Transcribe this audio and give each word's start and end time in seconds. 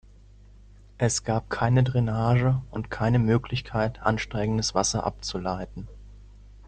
Es 0.97 1.23
gab 1.25 1.51
keine 1.51 1.83
Drainage 1.83 2.59
und 2.71 2.89
keine 2.89 3.19
Möglichkeit, 3.19 4.01
ansteigendes 4.01 4.73
Wasser 4.73 5.05
abzuleiten. 5.05 5.87